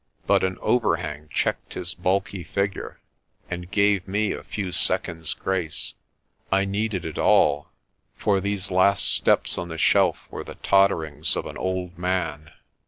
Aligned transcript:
But 0.25 0.43
an 0.43 0.57
overhang 0.63 1.29
checked 1.29 1.75
his 1.75 1.93
bulky 1.93 2.43
figure 2.43 2.99
and 3.51 3.69
gave 3.69 4.07
me 4.07 4.31
a 4.31 4.43
few 4.43 4.71
seconds' 4.71 5.35
grace. 5.35 5.93
I 6.51 6.65
needed 6.65 7.05
it 7.05 7.19
all, 7.19 7.69
for 8.17 8.41
these 8.41 8.71
last 8.71 9.07
steps 9.13 9.59
on 9.59 9.67
the 9.69 9.77
shelf 9.77 10.21
were 10.31 10.43
the 10.43 10.55
tot 10.55 10.89
terings 10.89 11.35
of 11.35 11.45
an 11.45 11.55
old 11.55 11.99
man. 11.99 12.49